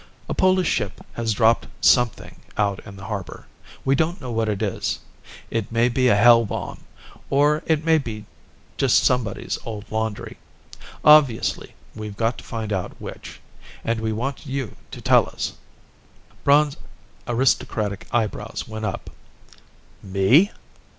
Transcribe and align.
A 0.27 0.33
Polish 0.33 0.67
ship 0.67 1.05
has 1.13 1.31
dropped 1.31 1.67
something 1.79 2.37
out 2.57 2.79
in 2.87 2.95
the 2.95 3.03
harbor. 3.03 3.45
We 3.85 3.93
don't 3.93 4.19
know 4.19 4.31
what 4.31 4.49
it 4.49 4.63
is. 4.63 4.97
It 5.51 5.71
may 5.71 5.89
be 5.89 6.07
a 6.07 6.15
hell 6.15 6.43
bomb, 6.43 6.85
or 7.29 7.61
it 7.67 7.85
may 7.85 7.99
be 7.99 8.25
just 8.77 9.03
somebody's 9.03 9.59
old 9.63 9.85
laundry. 9.91 10.37
Obviously 11.05 11.75
we've 11.95 12.17
got 12.17 12.39
to 12.39 12.43
find 12.43 12.73
out 12.73 12.99
which 12.99 13.39
and 13.85 14.01
we 14.01 14.11
want 14.11 14.47
you 14.47 14.75
to 14.89 15.01
tell 15.01 15.27
us." 15.27 15.53
Braun's 16.43 16.77
aristocratic 17.27 18.07
eyebrows 18.11 18.67
went 18.67 18.85
up. 18.85 19.11
"Me? 20.01 20.49